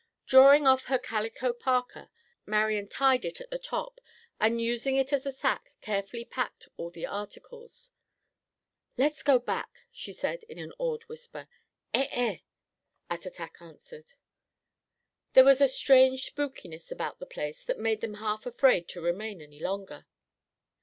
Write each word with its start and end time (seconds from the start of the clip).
Drawing 0.25 0.65
off 0.65 0.85
her 0.85 0.97
calico 0.97 1.53
parka, 1.53 2.09
Marian 2.47 2.87
tied 2.87 3.23
it 3.23 3.39
at 3.39 3.51
the 3.51 3.59
top, 3.59 4.01
and 4.39 4.59
using 4.59 4.95
it 4.95 5.13
as 5.13 5.27
a 5.27 5.31
sack, 5.31 5.73
carefully 5.79 6.25
packed 6.25 6.67
all 6.75 6.89
the 6.89 7.05
articles. 7.05 7.91
"Let's 8.97 9.21
go 9.21 9.37
back," 9.37 9.83
she 9.91 10.11
said 10.11 10.41
in 10.49 10.57
an 10.57 10.73
awed 10.79 11.03
whisper. 11.03 11.47
"Eh 11.93 12.07
eh," 12.09 12.37
Attatak 13.11 13.61
answered. 13.61 14.13
There 15.33 15.45
was 15.45 15.61
a 15.61 15.67
strange 15.67 16.25
spookiness 16.33 16.91
about 16.91 17.19
the 17.19 17.27
place 17.27 17.63
that 17.63 17.77
made 17.77 18.01
them 18.01 18.15
half 18.15 18.47
afraid 18.47 18.87
to 18.87 19.01
remain 19.01 19.39
any 19.39 19.59
longer. 19.59 20.07